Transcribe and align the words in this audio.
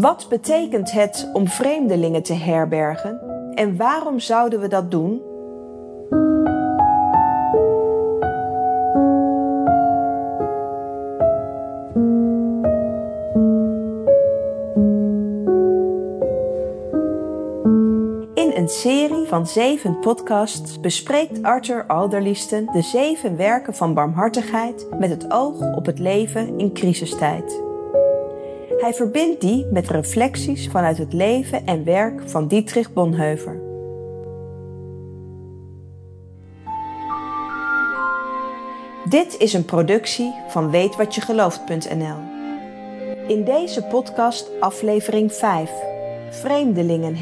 Wat 0.00 0.26
betekent 0.28 0.92
het 0.92 1.30
om 1.32 1.48
vreemdelingen 1.48 2.22
te 2.22 2.34
herbergen 2.34 3.20
en 3.54 3.76
waarom 3.76 4.18
zouden 4.18 4.60
we 4.60 4.68
dat 4.68 4.90
doen? 4.90 5.22
In 18.34 18.52
een 18.54 18.68
serie 18.68 19.26
van 19.26 19.46
zeven 19.46 19.98
podcasts 19.98 20.80
bespreekt 20.80 21.42
Arthur 21.42 21.86
Alderliesten 21.86 22.66
de 22.72 22.82
zeven 22.82 23.36
werken 23.36 23.74
van 23.74 23.94
barmhartigheid 23.94 24.86
met 24.98 25.10
het 25.10 25.32
oog 25.32 25.76
op 25.76 25.86
het 25.86 25.98
leven 25.98 26.58
in 26.58 26.72
crisistijd. 26.72 27.67
Hij 28.78 28.94
verbindt 28.94 29.40
die 29.40 29.66
met 29.66 29.88
reflecties 29.88 30.68
vanuit 30.68 30.98
het 30.98 31.12
leven 31.12 31.66
en 31.66 31.84
werk 31.84 32.22
van 32.24 32.48
Dietrich 32.48 32.92
Bonhoeffer. 32.92 33.60
Dit 39.08 39.36
is 39.38 39.52
een 39.52 39.64
productie 39.64 40.34
van 40.48 40.70
weetwatjegelooft.nl. 40.70 42.16
In 43.26 43.44
deze 43.44 43.82
podcast 43.82 44.60
aflevering 44.60 45.32
5: 45.32 45.70
Vreemdelingen 46.30 47.14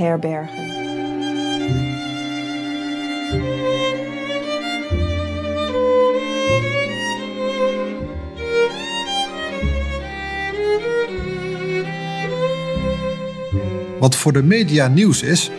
Wat 14.07 14.17
voor 14.17 14.33
de 14.33 14.43
media 14.43 14.89
nieuws 14.89 15.23
is, 15.23 15.51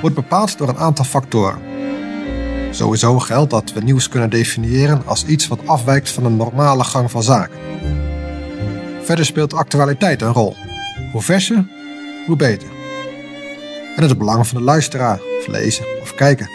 wordt 0.00 0.16
bepaald 0.16 0.58
door 0.58 0.68
een 0.68 0.78
aantal 0.78 1.04
factoren. 1.04 1.62
Sowieso 2.70 3.18
geldt 3.18 3.50
dat 3.50 3.72
we 3.72 3.80
nieuws 3.80 4.08
kunnen 4.08 4.30
definiëren 4.30 5.02
als 5.06 5.24
iets 5.24 5.48
wat 5.48 5.66
afwijkt 5.66 6.10
van 6.10 6.24
een 6.24 6.36
normale 6.36 6.84
gang 6.84 7.10
van 7.10 7.22
zaken. 7.22 7.58
Verder 9.02 9.24
speelt 9.24 9.54
actualiteit 9.54 10.22
een 10.22 10.32
rol. 10.32 10.56
Hoe 11.12 11.22
verser, 11.22 11.68
hoe 12.26 12.36
beter. 12.36 12.68
En 13.96 14.02
het 14.02 14.18
belang 14.18 14.46
van 14.46 14.58
de 14.58 14.64
luisteraar, 14.64 15.20
of 15.38 15.46
lezen 15.46 15.84
of 16.00 16.14
kijken. 16.14 16.50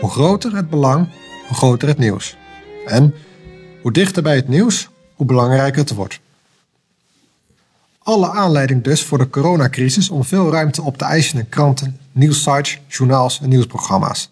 Hoe 0.00 0.10
groter 0.10 0.56
het 0.56 0.70
belang, 0.70 1.08
hoe 1.46 1.56
groter 1.56 1.88
het 1.88 1.98
nieuws. 1.98 2.36
En 2.86 3.14
hoe 3.80 3.92
dichter 3.92 4.22
bij 4.22 4.36
het 4.36 4.48
nieuws, 4.48 4.88
hoe 5.14 5.26
belangrijker 5.26 5.80
het 5.80 5.94
wordt. 5.94 6.20
Alle 8.02 8.30
aanleiding 8.30 8.82
dus 8.84 9.04
voor 9.04 9.18
de 9.18 9.30
coronacrisis 9.30 10.10
om 10.10 10.24
veel 10.24 10.50
ruimte 10.50 10.82
op 10.82 10.98
te 10.98 11.04
eisen 11.04 11.38
in 11.38 11.48
kranten, 11.48 11.98
nieuwssites, 12.12 12.80
journaals 12.88 13.40
en 13.40 13.48
nieuwsprogramma's. 13.48 14.30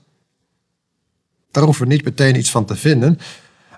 Daar 1.50 1.64
hoeven 1.64 1.86
we 1.86 1.92
niet 1.92 2.04
meteen 2.04 2.36
iets 2.36 2.50
van 2.50 2.64
te 2.64 2.76
vinden, 2.76 3.18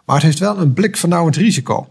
maar 0.04 0.16
het 0.16 0.24
heeft 0.24 0.38
wel 0.38 0.58
een 0.58 0.72
blik 0.72 0.96
vernauwend 0.96 1.36
risico. 1.36 1.88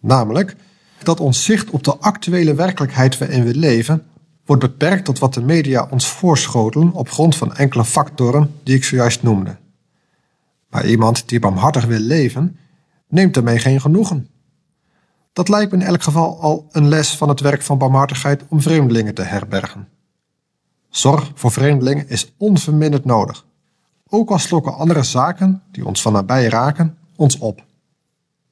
Namelijk 0.00 0.56
dat 1.02 1.20
ons 1.20 1.44
zicht 1.44 1.70
op 1.70 1.84
de 1.84 1.96
actuele 1.96 2.54
werkelijkheid 2.54 3.18
waarin 3.18 3.44
we 3.44 3.54
leven 3.54 4.06
wordt 4.44 4.62
beperkt 4.62 5.04
tot 5.04 5.18
wat 5.18 5.34
de 5.34 5.42
media 5.42 5.86
ons 5.90 6.06
voorschotelen 6.08 6.92
op 6.92 7.10
grond 7.10 7.36
van 7.36 7.54
enkele 7.54 7.84
factoren 7.84 8.54
die 8.62 8.76
ik 8.76 8.84
zojuist 8.84 9.22
noemde. 9.22 9.56
Maar 10.70 10.86
iemand 10.86 11.28
die 11.28 11.40
barmhartig 11.40 11.84
wil 11.84 11.98
leven, 11.98 12.56
neemt 13.08 13.36
ermee 13.36 13.58
geen 13.58 13.80
genoegen. 13.80 14.28
Dat 15.32 15.48
lijkt 15.48 15.72
me 15.72 15.78
in 15.78 15.86
elk 15.86 16.02
geval 16.02 16.40
al 16.40 16.68
een 16.70 16.88
les 16.88 17.16
van 17.16 17.28
het 17.28 17.40
werk 17.40 17.62
van 17.62 17.78
barmhartigheid 17.78 18.42
om 18.48 18.60
vreemdelingen 18.60 19.14
te 19.14 19.22
herbergen. 19.22 19.88
Zorg 20.90 21.30
voor 21.34 21.50
vreemdelingen 21.50 22.08
is 22.08 22.32
onverminderd 22.36 23.04
nodig. 23.04 23.44
Ook 24.08 24.30
al 24.30 24.38
slokken 24.38 24.74
andere 24.74 25.02
zaken, 25.02 25.62
die 25.70 25.86
ons 25.86 26.02
van 26.02 26.12
nabij 26.12 26.46
raken, 26.46 26.98
ons 27.16 27.38
op. 27.38 27.64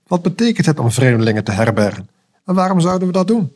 Wat 0.06 0.22
betekent 0.22 0.66
het 0.66 0.78
om 0.78 0.90
vreemdelingen 0.90 1.44
te 1.44 1.52
herbergen? 1.52 2.08
En 2.44 2.54
waarom 2.54 2.80
zouden 2.80 3.06
we 3.06 3.12
dat 3.12 3.26
doen? 3.26 3.52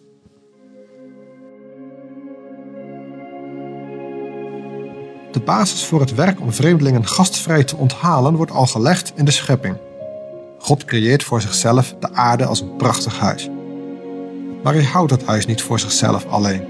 De 5.32 5.40
basis 5.44 5.84
voor 5.84 6.00
het 6.00 6.14
werk 6.14 6.40
om 6.40 6.52
vreemdelingen 6.52 7.06
gastvrij 7.06 7.64
te 7.64 7.76
onthalen 7.76 8.36
wordt 8.36 8.52
al 8.52 8.66
gelegd 8.66 9.12
in 9.16 9.24
de 9.24 9.30
schepping. 9.30 9.76
God 10.64 10.84
creëert 10.84 11.24
voor 11.24 11.40
zichzelf 11.40 11.94
de 12.00 12.12
aarde 12.12 12.44
als 12.44 12.60
een 12.60 12.76
prachtig 12.76 13.18
huis. 13.18 13.50
Maar 14.62 14.74
hij 14.74 14.84
houdt 14.84 15.10
dat 15.10 15.24
huis 15.24 15.46
niet 15.46 15.62
voor 15.62 15.80
zichzelf 15.80 16.26
alleen. 16.26 16.64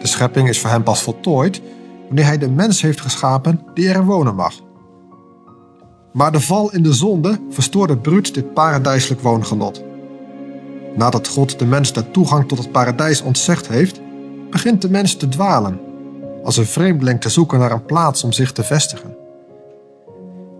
De 0.00 0.06
schepping 0.06 0.48
is 0.48 0.60
voor 0.60 0.70
hem 0.70 0.82
pas 0.82 1.02
voltooid 1.02 1.60
wanneer 2.06 2.24
hij 2.24 2.38
de 2.38 2.48
mens 2.48 2.82
heeft 2.82 3.00
geschapen 3.00 3.62
die 3.74 3.88
erin 3.88 4.04
wonen 4.04 4.34
mag. 4.34 4.54
Maar 6.12 6.32
de 6.32 6.40
val 6.40 6.72
in 6.72 6.82
de 6.82 6.92
zonde 6.92 7.40
verstoorde 7.50 7.96
bruut 7.96 8.34
dit 8.34 8.54
paradijselijk 8.54 9.20
woongenot. 9.20 9.82
Nadat 10.96 11.28
God 11.28 11.58
de 11.58 11.66
mens 11.66 11.92
de 11.92 12.10
toegang 12.10 12.48
tot 12.48 12.58
het 12.58 12.72
paradijs 12.72 13.22
ontzegd 13.22 13.68
heeft, 13.68 14.00
begint 14.50 14.82
de 14.82 14.90
mens 14.90 15.16
te 15.16 15.28
dwalen, 15.28 15.80
als 16.44 16.56
een 16.56 16.66
vreemdeling 16.66 17.20
te 17.20 17.28
zoeken 17.28 17.58
naar 17.58 17.72
een 17.72 17.84
plaats 17.84 18.24
om 18.24 18.32
zich 18.32 18.52
te 18.52 18.64
vestigen. 18.64 19.17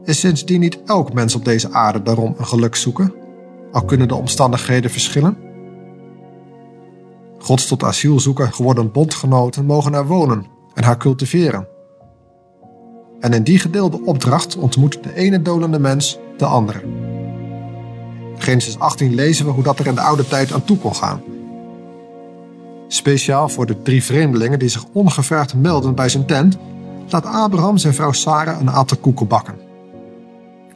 Is 0.09 0.21
sindsdien 0.21 0.61
niet 0.61 0.79
elk 0.85 1.13
mens 1.13 1.35
op 1.35 1.45
deze 1.45 1.73
aarde 1.73 2.03
daarom 2.03 2.35
een 2.39 2.47
geluk 2.47 2.75
zoeken, 2.77 3.15
al 3.73 3.85
kunnen 3.85 4.09
de 4.09 4.15
omstandigheden 4.15 4.91
verschillen? 4.91 5.37
Gods 7.39 7.67
tot 7.67 7.83
asielzoeker 7.83 8.53
geworden 8.53 8.93
bondgenoten 8.93 9.65
mogen 9.65 9.95
er 9.95 10.07
wonen 10.07 10.47
en 10.75 10.85
haar 10.85 10.97
cultiveren. 10.97 11.69
En 13.21 13.33
in 13.33 13.43
die 13.43 13.59
gedeelde 13.59 14.01
opdracht 14.05 14.57
ontmoet 14.57 15.03
de 15.03 15.15
ene 15.15 15.43
dolende 15.43 15.79
mens 15.79 16.19
de 16.37 16.45
andere. 16.45 16.81
Genesis 18.39 18.79
18 18.79 19.15
lezen 19.15 19.45
we 19.45 19.51
hoe 19.51 19.63
dat 19.63 19.79
er 19.79 19.87
in 19.87 19.95
de 19.95 20.01
oude 20.01 20.29
tijd 20.29 20.53
aan 20.53 20.65
toe 20.65 20.79
kon 20.79 20.95
gaan. 20.95 21.23
Speciaal 22.87 23.49
voor 23.49 23.67
de 23.67 23.83
drie 23.83 24.05
vreemdelingen 24.05 24.59
die 24.59 24.69
zich 24.69 24.85
ongevraagd 24.93 25.55
melden 25.55 25.95
bij 25.95 26.09
zijn 26.09 26.27
tent, 26.27 26.59
laat 27.09 27.27
Abraham 27.27 27.79
zijn 27.79 27.95
vrouw 27.95 28.13
Sarah 28.13 28.61
een 28.61 28.71
aantal 28.71 28.97
koeken 28.97 29.27
bakken. 29.27 29.68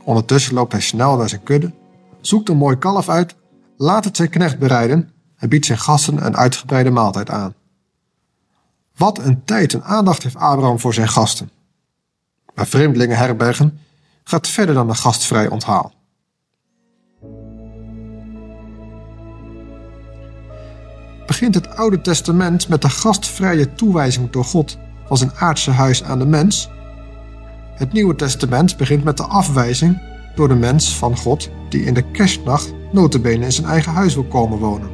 Ondertussen 0.04 0.54
loopt 0.54 0.72
hij 0.72 0.80
snel 0.80 1.16
naar 1.16 1.28
zijn 1.28 1.42
kudde, 1.42 1.72
zoekt 2.20 2.48
een 2.48 2.56
mooi 2.56 2.76
kalf 2.76 3.08
uit, 3.08 3.34
laat 3.76 4.04
het 4.04 4.16
zijn 4.16 4.30
knecht 4.30 4.58
bereiden 4.58 5.10
en 5.36 5.48
biedt 5.48 5.66
zijn 5.66 5.78
gasten 5.78 6.26
een 6.26 6.36
uitgebreide 6.36 6.90
maaltijd 6.90 7.30
aan. 7.30 7.54
Wat 8.96 9.18
een 9.18 9.44
tijd 9.44 9.74
en 9.74 9.84
aandacht 9.84 10.22
heeft 10.22 10.36
Abraham 10.36 10.78
voor 10.78 10.94
zijn 10.94 11.08
gasten. 11.08 11.50
Maar 12.54 12.66
vreemdelingen 12.66 13.16
herbergen 13.16 13.78
gaat 14.24 14.48
verder 14.48 14.74
dan 14.74 14.88
een 14.88 14.96
gastvrij 14.96 15.48
onthaal. 15.48 15.92
Begint 21.26 21.54
het 21.54 21.76
Oude 21.76 22.00
Testament 22.00 22.68
met 22.68 22.82
de 22.82 22.90
gastvrije 22.90 23.74
toewijzing 23.74 24.30
door 24.30 24.44
God 24.44 24.78
van 25.06 25.16
zijn 25.16 25.32
aardse 25.34 25.70
huis 25.70 26.02
aan 26.02 26.18
de 26.18 26.26
mens 26.26 26.70
het 27.82 27.92
Nieuwe 27.92 28.14
Testament 28.14 28.76
begint 28.76 29.04
met 29.04 29.16
de 29.16 29.22
afwijzing 29.22 29.98
door 30.34 30.48
de 30.48 30.54
mens 30.54 30.96
van 30.96 31.16
God 31.16 31.50
die 31.68 31.84
in 31.84 31.94
de 31.94 32.02
kerstnacht 32.02 32.74
notabene 32.92 33.44
in 33.44 33.52
zijn 33.52 33.66
eigen 33.66 33.92
huis 33.92 34.14
wil 34.14 34.24
komen 34.24 34.58
wonen. 34.58 34.90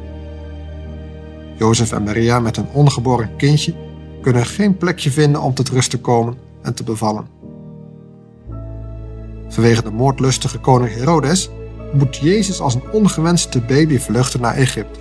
Jozef 1.57 1.91
en 1.91 2.03
Maria 2.03 2.39
met 2.39 2.57
een 2.57 2.69
ongeboren 2.73 3.35
kindje 3.37 3.73
kunnen 4.21 4.45
geen 4.45 4.77
plekje 4.77 5.11
vinden 5.11 5.41
om 5.41 5.53
tot 5.53 5.69
rust 5.69 5.89
te 5.89 5.99
komen 5.99 6.37
en 6.61 6.73
te 6.73 6.83
bevallen. 6.83 7.27
Vanwege 9.47 9.83
de 9.83 9.91
moordlustige 9.91 10.59
koning 10.59 10.93
Herodes 10.93 11.49
moet 11.93 12.15
Jezus 12.15 12.59
als 12.59 12.73
een 12.73 12.91
ongewenste 12.91 13.61
baby 13.61 13.97
vluchten 13.97 14.41
naar 14.41 14.55
Egypte. 14.55 14.99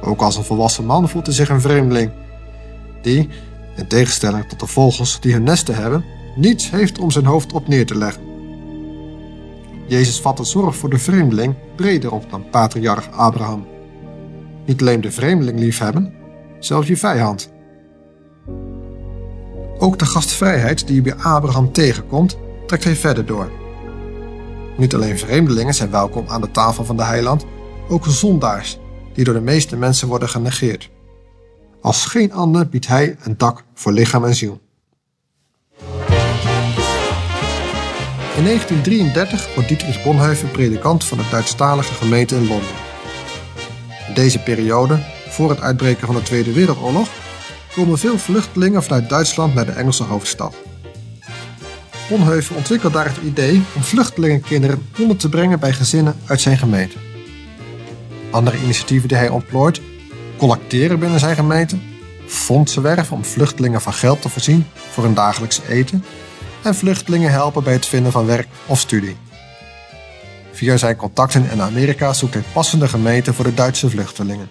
Ook 0.00 0.20
als 0.20 0.36
een 0.36 0.44
volwassen 0.44 0.84
man 0.84 1.08
voelt 1.08 1.26
hij 1.26 1.34
zich 1.34 1.48
een 1.48 1.60
vreemdeling, 1.60 2.10
die, 3.02 3.28
in 3.76 3.86
tegenstelling 3.86 4.48
tot 4.48 4.60
de 4.60 4.66
vogels 4.66 5.20
die 5.20 5.32
hun 5.32 5.42
nesten 5.42 5.74
hebben, 5.74 6.04
niets 6.36 6.70
heeft 6.70 6.98
om 6.98 7.10
zijn 7.10 7.24
hoofd 7.24 7.52
op 7.52 7.68
neer 7.68 7.86
te 7.86 7.96
leggen. 7.96 8.22
Jezus 9.86 10.20
vat 10.20 10.36
de 10.36 10.44
zorg 10.44 10.76
voor 10.76 10.90
de 10.90 10.98
vreemdeling 10.98 11.54
breder 11.76 12.12
op 12.12 12.30
dan 12.30 12.50
patriarch 12.50 13.10
Abraham. 13.10 13.66
Niet 14.66 14.80
alleen 14.80 15.00
de 15.00 15.10
vreemdeling 15.10 15.58
liefhebben, 15.58 16.14
zelfs 16.58 16.88
je 16.88 16.96
vijand. 16.96 17.52
Ook 19.78 19.98
de 19.98 20.06
gastvrijheid 20.06 20.86
die 20.86 20.94
je 20.94 21.02
bij 21.02 21.14
Abraham 21.14 21.72
tegenkomt, 21.72 22.38
trekt 22.66 22.84
hij 22.84 22.96
verder 22.96 23.26
door. 23.26 23.50
Niet 24.76 24.94
alleen 24.94 25.18
vreemdelingen 25.18 25.74
zijn 25.74 25.90
welkom 25.90 26.24
aan 26.28 26.40
de 26.40 26.50
tafel 26.50 26.84
van 26.84 26.96
de 26.96 27.04
heiland, 27.04 27.46
ook 27.88 28.06
zondaars, 28.06 28.78
die 29.12 29.24
door 29.24 29.34
de 29.34 29.40
meeste 29.40 29.76
mensen 29.76 30.08
worden 30.08 30.28
genegeerd. 30.28 30.90
Als 31.80 32.06
geen 32.06 32.32
ander 32.32 32.68
biedt 32.68 32.86
hij 32.86 33.16
een 33.22 33.36
dak 33.36 33.64
voor 33.74 33.92
lichaam 33.92 34.24
en 34.24 34.34
ziel. 34.34 34.63
In 38.36 38.44
1933 38.44 39.54
wordt 39.54 39.68
Dietrich 39.68 40.02
Bonhoeffer 40.02 40.48
predikant 40.48 41.04
van 41.04 41.18
de 41.18 41.24
Duitsstalige 41.30 41.94
gemeente 41.94 42.34
in 42.34 42.46
Londen. 42.46 42.68
In 44.08 44.14
deze 44.14 44.38
periode 44.38 44.98
voor 45.28 45.50
het 45.50 45.60
uitbreken 45.60 46.06
van 46.06 46.16
de 46.16 46.22
Tweede 46.22 46.52
Wereldoorlog, 46.52 47.08
komen 47.74 47.98
veel 47.98 48.18
vluchtelingen 48.18 48.82
vanuit 48.82 49.08
Duitsland 49.08 49.54
naar 49.54 49.66
de 49.66 49.72
Engelse 49.72 50.02
hoofdstad. 50.02 50.54
Bonhoeffer 52.08 52.56
ontwikkelt 52.56 52.92
daar 52.92 53.04
het 53.04 53.16
idee 53.24 53.62
om 53.74 53.82
vluchtelingenkinderen 53.82 54.88
onder 54.98 55.16
te 55.16 55.28
brengen 55.28 55.60
bij 55.60 55.72
gezinnen 55.72 56.16
uit 56.26 56.40
zijn 56.40 56.58
gemeente. 56.58 56.96
Andere 58.30 58.62
initiatieven 58.62 59.08
die 59.08 59.16
hij 59.16 59.28
ontplooit, 59.28 59.80
collecteren 60.36 60.98
binnen 60.98 61.20
zijn 61.20 61.36
gemeente, 61.36 61.76
fondsen 62.26 62.82
werven 62.82 63.16
om 63.16 63.24
vluchtelingen 63.24 63.80
van 63.80 63.92
geld 63.92 64.22
te 64.22 64.28
voorzien 64.28 64.66
voor 64.90 65.04
hun 65.04 65.14
dagelijks 65.14 65.60
eten 65.68 66.04
en 66.64 66.74
vluchtelingen 66.74 67.30
helpen 67.30 67.64
bij 67.64 67.72
het 67.72 67.86
vinden 67.86 68.12
van 68.12 68.26
werk 68.26 68.48
of 68.66 68.80
studie. 68.80 69.16
Via 70.52 70.76
zijn 70.76 70.96
contacten 70.96 71.50
in 71.50 71.62
Amerika 71.62 72.12
zoekt 72.12 72.34
hij 72.34 72.42
passende 72.52 72.88
gemeenten 72.88 73.34
voor 73.34 73.44
de 73.44 73.54
Duitse 73.54 73.90
vluchtelingen. 73.90 74.50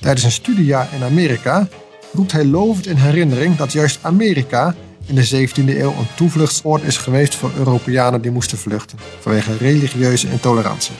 Tijdens 0.00 0.24
een 0.24 0.32
studiejaar 0.32 0.88
in 0.94 1.02
Amerika 1.02 1.68
roept 2.12 2.32
hij 2.32 2.44
lovend 2.44 2.86
in 2.86 2.96
herinnering 2.96 3.56
dat 3.56 3.72
juist 3.72 3.98
Amerika 4.02 4.74
in 5.06 5.14
de 5.14 5.48
17e 5.48 5.54
eeuw 5.54 5.90
een 5.90 6.14
toevluchtsoord 6.14 6.82
is 6.82 6.96
geweest 6.96 7.34
voor 7.34 7.50
Europeanen 7.56 8.22
die 8.22 8.30
moesten 8.30 8.58
vluchten 8.58 8.98
vanwege 9.20 9.56
religieuze 9.56 10.28
intolerantie. 10.30 10.94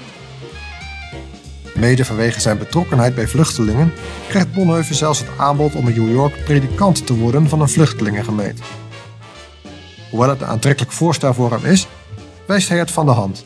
Mede 1.74 2.04
vanwege 2.04 2.40
zijn 2.40 2.58
betrokkenheid 2.58 3.14
bij 3.14 3.28
vluchtelingen 3.28 3.92
krijgt 4.28 4.52
Bonhoeffer 4.52 4.94
zelfs 4.94 5.18
het 5.18 5.28
aanbod 5.36 5.74
om 5.74 5.88
in 5.88 6.04
New 6.04 6.12
York 6.12 6.44
predikant 6.44 7.06
te 7.06 7.14
worden 7.14 7.48
van 7.48 7.60
een 7.60 7.68
vluchtelingengemeente. 7.68 8.62
Hoewel 10.10 10.28
het 10.28 10.40
een 10.40 10.46
aantrekkelijk 10.46 10.92
voorstel 10.92 11.34
voor 11.34 11.50
hem 11.50 11.64
is, 11.64 11.86
wijst 12.46 12.68
hij 12.68 12.78
het 12.78 12.90
van 12.90 13.06
de 13.06 13.12
hand. 13.12 13.44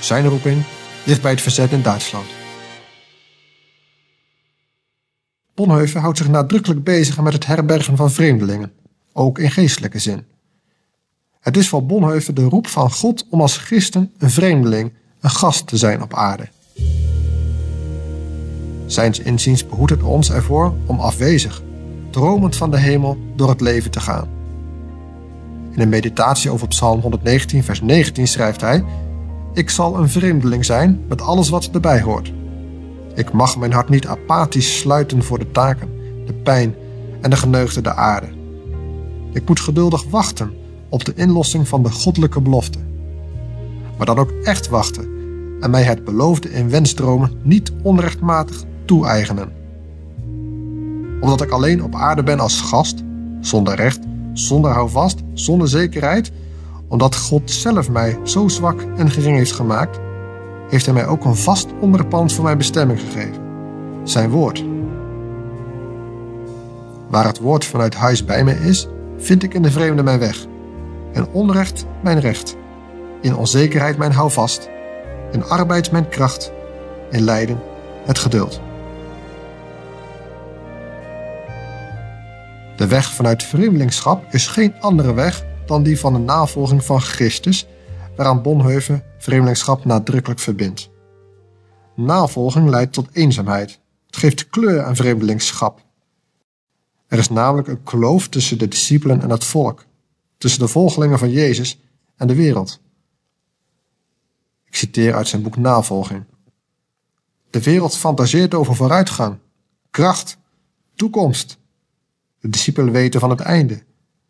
Zijn 0.00 0.28
roeping 0.28 0.64
ligt 1.04 1.22
bij 1.22 1.30
het 1.30 1.40
verzet 1.40 1.72
in 1.72 1.82
Duitsland. 1.82 2.26
Bonhoeffer 5.54 6.00
houdt 6.00 6.18
zich 6.18 6.28
nadrukkelijk 6.28 6.84
bezig 6.84 7.20
met 7.20 7.32
het 7.32 7.46
herbergen 7.46 7.96
van 7.96 8.10
vreemdelingen, 8.10 8.72
ook 9.12 9.38
in 9.38 9.50
geestelijke 9.50 9.98
zin. 9.98 10.24
Het 11.40 11.56
is 11.56 11.68
voor 11.68 11.86
Bonhoeffer 11.86 12.34
de 12.34 12.44
roep 12.44 12.66
van 12.66 12.90
God 12.90 13.26
om 13.30 13.40
als 13.40 13.56
christen 13.56 14.12
een 14.18 14.30
vreemdeling, 14.30 14.92
een 15.20 15.30
gast 15.30 15.66
te 15.66 15.76
zijn 15.76 16.02
op 16.02 16.14
aarde. 16.14 16.48
Zijns 18.86 19.18
inziens 19.18 19.66
behoedt 19.66 19.90
het 19.90 20.02
ons 20.02 20.30
ervoor 20.30 20.74
om 20.86 21.00
afwezig, 21.00 21.62
dromend 22.10 22.56
van 22.56 22.70
de 22.70 22.78
hemel, 22.78 23.18
door 23.36 23.48
het 23.48 23.60
leven 23.60 23.90
te 23.90 24.00
gaan. 24.00 24.41
In 25.72 25.80
een 25.80 25.88
meditatie 25.88 26.50
over 26.50 26.68
Psalm 26.68 27.00
119, 27.00 27.64
vers 27.64 27.80
19 27.80 28.28
schrijft 28.28 28.60
hij: 28.60 28.84
Ik 29.52 29.70
zal 29.70 29.98
een 29.98 30.08
vreemdeling 30.08 30.64
zijn 30.64 31.04
met 31.08 31.20
alles 31.20 31.48
wat 31.48 31.70
erbij 31.72 32.00
hoort. 32.00 32.32
Ik 33.14 33.32
mag 33.32 33.56
mijn 33.56 33.72
hart 33.72 33.88
niet 33.88 34.06
apathisch 34.06 34.78
sluiten 34.78 35.22
voor 35.22 35.38
de 35.38 35.50
taken, 35.50 35.88
de 36.26 36.32
pijn 36.32 36.74
en 37.20 37.30
de 37.30 37.36
geneugde 37.36 37.80
der 37.80 37.94
aarde. 37.94 38.26
Ik 39.32 39.48
moet 39.48 39.60
geduldig 39.60 40.04
wachten 40.10 40.52
op 40.88 41.04
de 41.04 41.12
inlossing 41.14 41.68
van 41.68 41.82
de 41.82 41.90
goddelijke 41.90 42.40
belofte. 42.40 42.78
Maar 43.96 44.06
dan 44.06 44.18
ook 44.18 44.30
echt 44.42 44.68
wachten 44.68 45.10
en 45.60 45.70
mij 45.70 45.82
het 45.82 46.04
beloofde 46.04 46.50
in 46.50 46.70
wensdromen 46.70 47.32
niet 47.42 47.72
onrechtmatig 47.82 48.64
toe-eigenen. 48.84 49.52
Omdat 51.20 51.40
ik 51.40 51.50
alleen 51.50 51.82
op 51.82 51.94
aarde 51.94 52.22
ben 52.22 52.40
als 52.40 52.60
gast, 52.60 53.02
zonder 53.40 53.74
recht, 53.74 54.00
zonder 54.32 54.70
houvast, 54.70 55.20
zonder 55.34 55.68
zekerheid, 55.68 56.32
omdat 56.88 57.16
God 57.16 57.50
zelf 57.50 57.90
mij 57.90 58.18
zo 58.22 58.48
zwak 58.48 58.80
en 58.96 59.10
gering 59.10 59.36
heeft 59.36 59.52
gemaakt, 59.52 60.00
heeft 60.68 60.84
Hij 60.84 60.94
mij 60.94 61.06
ook 61.06 61.24
een 61.24 61.36
vast 61.36 61.68
onderpand 61.80 62.32
voor 62.32 62.44
mijn 62.44 62.58
bestemming 62.58 63.00
gegeven: 63.00 63.42
Zijn 64.04 64.30
woord. 64.30 64.64
Waar 67.08 67.26
het 67.26 67.38
woord 67.38 67.64
vanuit 67.64 67.94
huis 67.94 68.24
bij 68.24 68.44
mij 68.44 68.54
is, 68.54 68.88
vind 69.16 69.42
ik 69.42 69.54
in 69.54 69.62
de 69.62 69.70
vreemde 69.70 70.02
mijn 70.02 70.18
weg. 70.18 70.46
In 71.12 71.26
onrecht 71.32 71.86
mijn 72.02 72.20
recht. 72.20 72.56
In 73.20 73.36
onzekerheid 73.36 73.98
mijn 73.98 74.12
houvast. 74.12 74.68
In 75.32 75.44
arbeid 75.44 75.90
mijn 75.90 76.08
kracht. 76.08 76.52
In 77.10 77.20
lijden 77.20 77.60
het 78.04 78.18
geduld. 78.18 78.60
De 82.82 82.88
weg 82.88 83.12
vanuit 83.12 83.42
vreemdelingschap 83.42 84.32
is 84.32 84.46
geen 84.46 84.80
andere 84.80 85.12
weg 85.12 85.44
dan 85.66 85.82
die 85.82 85.98
van 85.98 86.12
de 86.12 86.18
navolging 86.18 86.84
van 86.84 87.00
Christus, 87.00 87.66
waaraan 88.16 88.42
Bonhoeffer 88.42 89.04
vreemdelingschap 89.18 89.84
nadrukkelijk 89.84 90.40
verbindt. 90.40 90.90
Navolging 91.96 92.68
leidt 92.68 92.92
tot 92.92 93.08
eenzaamheid. 93.12 93.80
Het 94.06 94.16
geeft 94.16 94.48
kleur 94.48 94.84
aan 94.84 94.96
vreemdelingschap. 94.96 95.84
Er 97.06 97.18
is 97.18 97.28
namelijk 97.28 97.68
een 97.68 97.82
kloof 97.82 98.28
tussen 98.28 98.58
de 98.58 98.68
discipelen 98.68 99.22
en 99.22 99.30
het 99.30 99.44
volk, 99.44 99.84
tussen 100.38 100.60
de 100.60 100.68
volgelingen 100.68 101.18
van 101.18 101.30
Jezus 101.30 101.80
en 102.16 102.26
de 102.26 102.34
wereld. 102.34 102.80
Ik 104.64 104.76
citeer 104.76 105.14
uit 105.14 105.28
zijn 105.28 105.42
boek 105.42 105.56
Navolging. 105.56 106.24
De 107.50 107.62
wereld 107.62 107.96
fantaseert 107.96 108.54
over 108.54 108.74
vooruitgang, 108.74 109.38
kracht, 109.90 110.38
toekomst. 110.94 111.60
De 112.42 112.48
discipelen 112.48 112.92
weten 112.92 113.20
van 113.20 113.30
het 113.30 113.40
einde, 113.40 113.82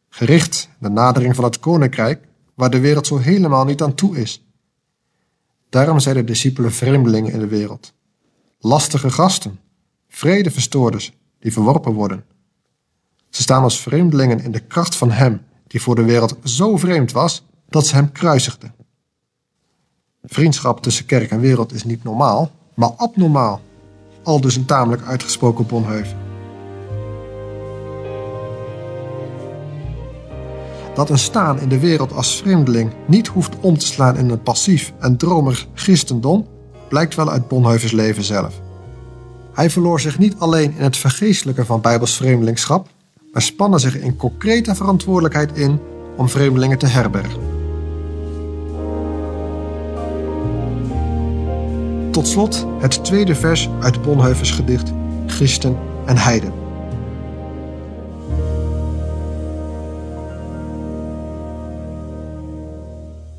gericht 0.09 0.69
de 0.79 0.89
nadering 0.89 1.35
van 1.35 1.45
het 1.45 1.61
koninkrijk, 1.61 2.29
waar 2.55 2.71
de 2.71 2.81
wereld 2.81 3.07
zo 3.07 3.19
helemaal 3.19 3.65
niet 3.65 3.83
aan 3.83 3.95
toe 3.95 4.19
is. 4.19 4.47
Daarom 5.69 6.01
zijn 6.01 6.17
de 6.17 6.25
discipelen 6.25 6.73
vreemdelingen 6.73 7.33
in 7.33 7.39
de 7.39 7.47
wereld, 7.47 7.93
lastige 8.59 9.11
gasten, 9.11 9.61
vredeverstoorders 10.09 11.13
die 11.39 11.53
verworpen 11.53 11.93
worden. 11.93 12.25
Ze 13.29 13.43
staan 13.43 13.63
als 13.63 13.81
vreemdelingen 13.81 14.41
in 14.41 14.53
de 14.53 14.61
kracht 14.61 14.97
van 14.97 15.11
Hem 15.11 15.43
die 15.67 15.83
voor 15.83 15.95
de 15.95 16.05
wereld 16.05 16.37
zo 16.45 16.77
vreemd 16.77 17.13
was 17.13 17.45
dat 17.69 17.87
ze 17.87 17.95
Hem 17.95 18.13
kruisigden. 18.13 18.75
Vriendschap 20.23 20.83
tussen 20.83 21.07
kerk 21.07 21.31
en 21.31 21.41
wereld 21.41 21.73
is 21.73 21.85
niet 21.85 22.05
normaal, 22.05 22.51
maar 22.75 22.91
abnormaal, 22.91 23.61
al 24.23 24.41
dus 24.41 24.57
een 24.57 24.65
tamelijk 24.65 25.03
uitgesproken 25.03 25.67
Bonheuven. 25.67 26.32
Dat 30.95 31.11
een 31.11 31.19
staan 31.19 31.61
in 31.61 31.69
de 31.69 31.79
wereld 31.79 32.13
als 32.13 32.37
vreemdeling 32.37 32.91
niet 33.07 33.29
hoeft 33.29 33.57
om 33.61 33.79
te 33.79 33.87
slaan 33.87 34.17
in 34.17 34.31
een 34.31 34.43
passief 34.43 34.93
en 34.99 35.17
dromerig 35.17 35.67
christendom, 35.75 36.47
blijkt 36.89 37.15
wel 37.15 37.31
uit 37.31 37.49
Bonhoeffers 37.49 37.93
leven 37.93 38.25
zelf. 38.25 38.61
Hij 39.53 39.71
verloor 39.71 40.01
zich 40.01 40.19
niet 40.19 40.35
alleen 40.39 40.75
in 40.77 40.83
het 40.83 40.97
vergeestelijken 40.97 41.67
van 41.67 41.81
Bijbels 41.81 42.17
vreemdelingschap, 42.17 42.89
maar 43.33 43.43
spannen 43.43 43.81
zich 43.81 43.97
in 43.97 44.17
concrete 44.17 44.75
verantwoordelijkheid 44.75 45.59
in 45.59 45.81
om 46.17 46.29
vreemdelingen 46.29 46.79
te 46.79 46.87
herbergen. 46.87 47.41
Tot 52.11 52.29
slot 52.29 52.67
het 52.81 53.05
tweede 53.05 53.35
vers 53.35 53.69
uit 53.81 54.03
Bonhoeffers 54.03 54.51
gedicht 54.51 54.93
Christen 55.27 55.77
en 56.07 56.17
Heiden. 56.17 56.62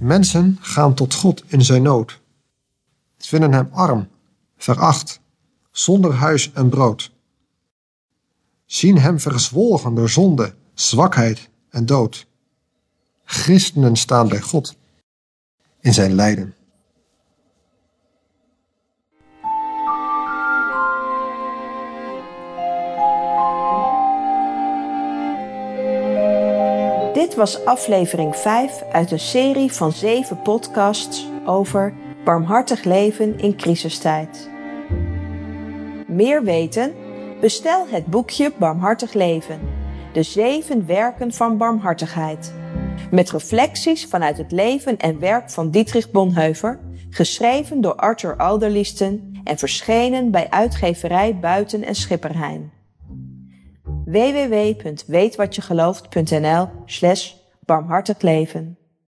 Mensen 0.04 0.58
gaan 0.62 0.94
tot 0.94 1.14
God 1.14 1.44
in 1.48 1.62
zijn 1.62 1.82
nood. 1.82 2.22
Vinden 3.18 3.54
hem 3.54 3.70
arm, 3.72 4.08
veracht, 4.58 5.20
zonder 5.72 6.14
huis 6.14 6.52
en 6.54 6.70
brood. 6.70 7.12
Zien 8.66 8.98
hem 8.98 9.20
verzwolgen 9.20 9.96
door 9.96 10.10
zonde, 10.10 10.56
zwakheid 10.74 11.50
en 11.70 11.86
dood. 11.86 12.28
Christenen 13.24 13.96
staan 13.96 14.28
bij 14.28 14.42
God 14.42 14.76
in 15.80 15.94
zijn 15.94 16.14
lijden. 16.14 16.56
Dit 27.24 27.36
was 27.36 27.66
aflevering 27.66 28.36
5 28.36 28.84
uit 28.92 29.12
een 29.12 29.20
serie 29.20 29.72
van 29.72 29.92
7 29.92 30.42
podcasts 30.42 31.28
over 31.46 31.94
barmhartig 32.24 32.84
leven 32.84 33.40
in 33.40 33.56
crisistijd. 33.56 34.50
Meer 36.08 36.44
weten? 36.44 36.94
Bestel 37.42 37.88
het 37.88 38.06
boekje 38.06 38.52
Barmhartig 38.58 39.14
Leven. 39.14 39.60
De 40.14 40.24
zeven 40.24 40.86
werken 40.86 41.34
van 41.34 41.58
barmhartigheid. 41.58 42.54
Met 43.12 43.32
reflecties 43.32 44.06
vanuit 44.06 44.38
het 44.38 44.52
leven 44.52 44.98
en 44.98 45.20
werk 45.20 45.50
van 45.52 45.70
Dietrich 45.70 46.12
Bonhoeffer, 46.12 46.80
geschreven 47.10 47.82
door 47.82 47.96
Arthur 47.96 48.38
Alderlisten 48.38 49.42
en 49.44 49.58
verschenen 49.58 50.32
bij 50.32 50.50
uitgeverij 50.50 51.40
Buiten 51.40 51.84
en 51.84 51.96
Schipperheijn 51.96 52.83
www.weetwatjegelooft.nl 54.14 56.70
slash 56.86 57.36
barmhartig 57.66 58.22
leven. 58.22 58.78